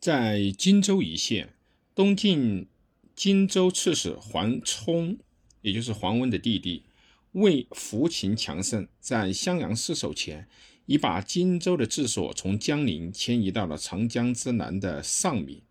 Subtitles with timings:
[0.00, 1.54] 在荆州一线，
[1.94, 2.68] 东晋
[3.16, 5.18] 荆州刺史桓冲，
[5.60, 6.84] 也就是桓温的弟弟，
[7.32, 10.48] 为扶秦强盛，在襄阳失守前，
[10.86, 15.64] 已把荆州的治所从江陵迁移到了长江之南的上米。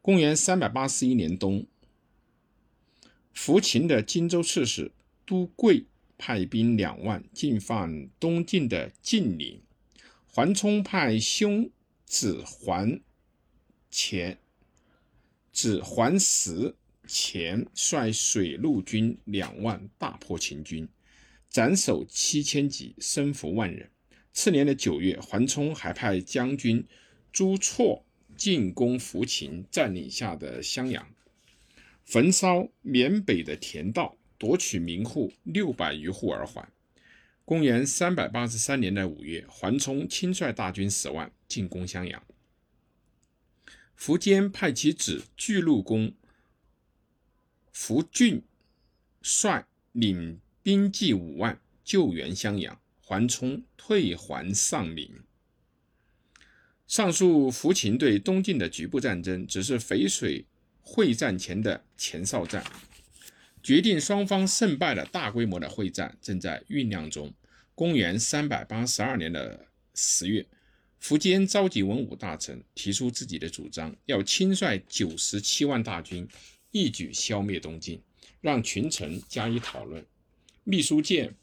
[0.00, 1.66] 公元三百八十一年冬，
[3.34, 4.92] 扶秦的荆州刺史
[5.26, 5.84] 都贵
[6.16, 9.60] 派兵两万进犯东晋的晋陵，
[10.26, 11.70] 桓冲派兄
[12.06, 13.00] 子桓
[13.92, 14.36] 前、
[15.52, 16.74] 子桓石
[17.06, 20.88] 前率水陆军两万大破秦军，
[21.48, 23.88] 斩首七千级，生俘万人。
[24.32, 26.84] 次年的九月，桓冲还派将军
[27.30, 28.04] 朱错。
[28.34, 31.06] 进攻扶秦占领下的襄阳，
[32.02, 36.66] 焚烧缅北的田道，夺取民户六百余户而还。
[37.44, 42.20] 公元三百八十三年的五月，桓冲亲率大军十万进攻襄阳，
[44.04, 46.12] 苻坚派其子巨鹿公
[47.72, 48.42] 苻俊
[49.22, 55.08] 率领兵计五万救援襄阳，桓冲退还上林。
[56.88, 60.46] 上述扶秦对东晋的局部战争，只是淝水
[60.80, 62.64] 会战前的前哨战，
[63.62, 67.32] 决定双方胜败的大规模的会战正在酝酿中。
[67.76, 70.44] 公元三百八十二年的十月，
[71.02, 76.28] 苻坚召集文武大臣，提出自己的主张，要亲率九十七万大军，
[76.70, 78.00] 一举消灭东晋，
[78.40, 80.06] 让群臣加以讨论。
[80.62, 81.34] 秘书监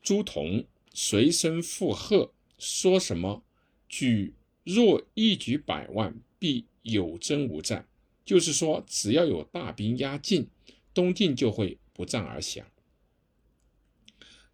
[0.00, 3.44] 朱仝随声附和，说什么
[3.90, 4.32] 举。
[4.64, 7.86] 若一举百万，必有征无战。
[8.24, 10.48] 就是说，只要有大兵压境，
[10.94, 12.66] 东晋就会不战而降。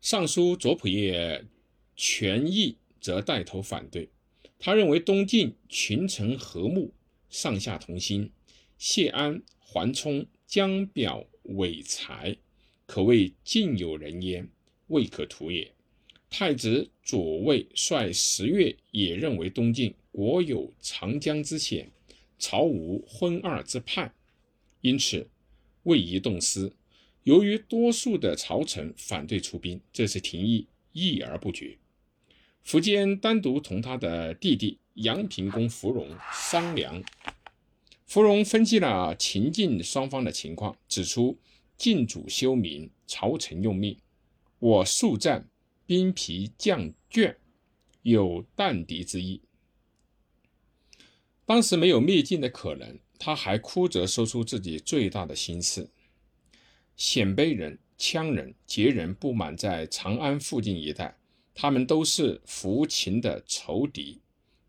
[0.00, 1.46] 尚书左仆射
[1.94, 4.08] 权益则带头反对，
[4.64, 6.94] 他认为东晋群臣和睦，
[7.28, 8.30] 上下同心，
[8.78, 12.34] 谢安、桓冲、江表、韦才，
[12.86, 14.48] 可谓尽有人焉，
[14.86, 15.70] 未可图也。
[16.30, 19.94] 太子左卫率十月也认为东晋。
[20.10, 21.92] 国有长江之险，
[22.38, 24.14] 朝无昏二之叛，
[24.80, 25.28] 因此
[25.82, 26.72] 未宜动师。
[27.24, 31.76] 由于多数的朝臣反对出兵，这次廷议议而不决。
[32.66, 37.02] 苻坚单独同他的弟弟阳平公芙蓉商量。
[38.06, 41.38] 芙蓉分析了秦晋双方的情况，指出
[41.76, 43.98] 晋主休民，朝臣用命，
[44.58, 45.48] 我速战，
[45.84, 47.36] 兵疲将倦，
[48.02, 49.42] 有淡敌之意。
[51.44, 55.90] 当时没有灭晋的可能，他还哭着说出自己最大的心事：
[56.96, 61.18] 鲜卑人、羌人、羯人不满在长安附近一带，
[61.54, 64.20] 他们都是扶秦的仇敌。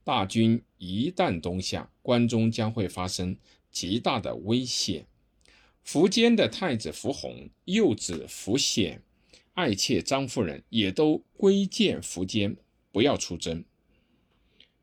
[0.03, 3.35] 大军一旦东下，关中将会发生
[3.71, 5.07] 极大的危险。
[5.85, 9.01] 苻坚的太子苻弘、幼子苻显、
[9.53, 12.55] 爱妾张夫人也都规谏苻坚
[12.91, 13.63] 不要出征。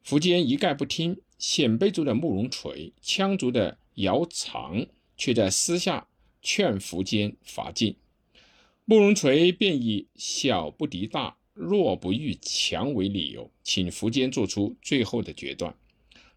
[0.05, 1.21] 苻坚一概不听。
[1.39, 4.87] 鲜卑族的慕容垂、羌族的姚苌
[5.17, 6.07] 却在私下
[6.41, 7.97] 劝苻坚伐晋。
[8.85, 15.75] 慕容垂便以小不敌大，弱不欲强为理由，请苻坚做出最后的决断。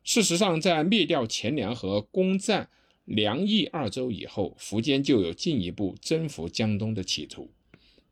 [0.03, 2.69] 事实上，在灭掉钱粮和攻占
[3.05, 7.49] 梁益二州以后，苻坚就有进一步征服江东的企图。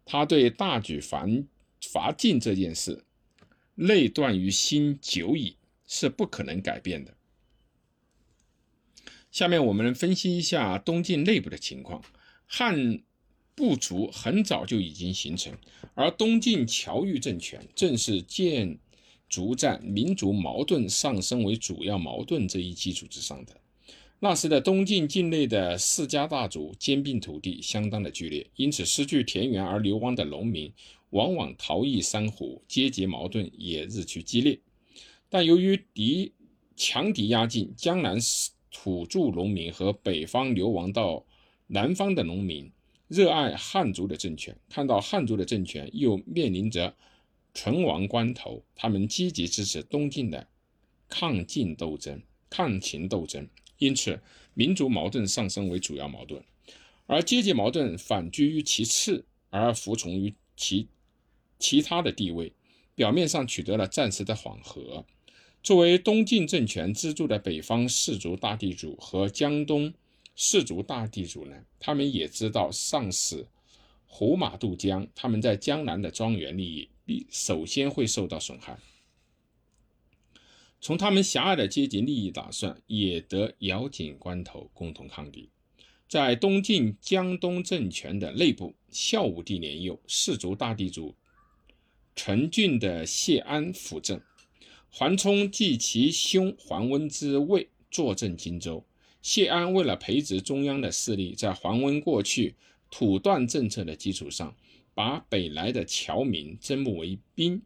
[0.05, 1.27] 他对大举伐
[1.91, 3.03] 伐晋这件事，
[3.75, 5.57] 内断于心久矣。
[5.85, 7.13] 是不可能改变的。
[9.31, 12.01] 下面我们分析一下东晋内部的情况。
[12.47, 13.03] 汉
[13.55, 15.53] 部族很早就已经形成，
[15.93, 18.77] 而东晋侨寓政权正是建
[19.29, 23.55] 筑在民族矛盾上升为主要矛盾这一基础之上的。
[24.19, 30.71] 那时的东晋境内的世家大族兼并土地相当的剧烈，因此失去田园而流亡的农民
[31.09, 34.57] 往往逃逸山湖，阶级矛盾也日趋激烈。
[35.29, 36.31] 但由于敌
[36.75, 38.17] 强敌压境，江南
[38.71, 41.25] 土著农民和北方流亡到
[41.67, 42.71] 南方的农民
[43.13, 46.95] 热爱汉族的政权，看到汉族的政权又面临着
[47.53, 50.47] 存亡关头，他们积极支持东晋的
[51.07, 52.19] 抗晋斗争、
[52.49, 53.47] 抗秦斗争。
[53.77, 54.19] 因此，
[54.55, 56.43] 民族矛盾上升为主要矛盾，
[57.05, 60.87] 而阶级矛盾反居于其次，而服从于其
[61.59, 62.51] 其他的地位，
[62.95, 65.05] 表面上取得了暂时的缓和。
[65.61, 69.93] 作为东晋政权资助的北方士族大地主和江东
[70.35, 73.47] 士族大地主呢，他们也知道上使
[74.05, 78.77] 胡马渡江，他们在江南的庄园利益必首先会受到损害。
[80.79, 85.49] 从他们狭隘的阶级利益打算，也得咬紧关头共同抗敌。
[86.09, 91.15] 在东晋江东政权的内部，孝武帝年幼，世族大地主
[92.15, 94.21] 陈俊的谢安辅政，
[94.91, 98.85] 桓冲继其兄桓温之位，坐镇荆州。
[99.23, 102.55] 谢安为了培植中央的势力，在桓温过去
[102.91, 104.53] 土断政策的基础上，
[104.93, 107.61] 把北来的侨民征募为兵，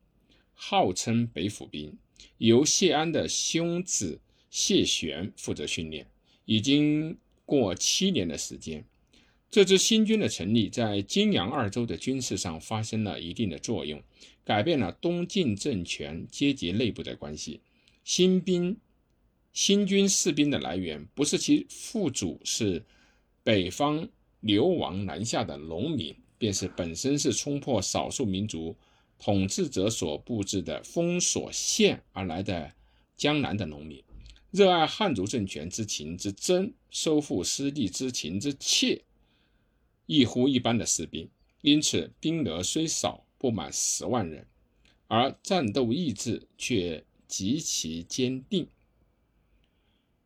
[0.53, 1.97] 号称北府兵。
[2.37, 4.21] 由谢安的兄子
[4.51, 6.07] 谢玄负责训练，
[6.45, 8.85] 已经过七年的时间。
[9.49, 13.99] 这支新军的成立，在荆扬二州的军事上发生了一定的作用，
[14.43, 17.61] 改变了东晋政权阶级内部的关系。
[18.03, 18.77] 新兵、
[19.57, 22.85] 新军士兵的来源，不是其父祖是
[23.41, 24.07] 北方
[24.41, 28.77] 流亡南下的农民，便是本身是冲破少数民族。
[29.17, 32.71] 统治者所布置的封锁线而来的
[33.15, 34.03] 江南的农民，
[34.51, 39.01] 热爱汉族政权之情之真，收复失地之情之切，
[40.05, 41.27] 异乎一般的士兵。
[41.61, 44.45] 因此，兵额虽少，不满十万人，
[45.07, 48.67] 而战斗意志却极其坚定。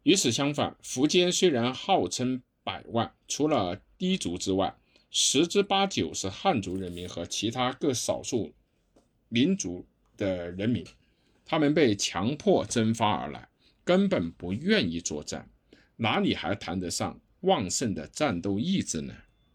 [0.03, 4.75] 与此相反，苻坚虽然号称百万，除了氐族之外，
[5.11, 8.53] 十之八九是汉族人民和其他各少数。
[9.29, 9.85] 民族
[10.17, 10.85] 的人民，
[11.45, 13.47] 他们被强迫征发而来，
[13.83, 15.47] 根本不愿意作战，
[15.95, 19.13] 哪里还谈得上旺盛的战斗意志呢？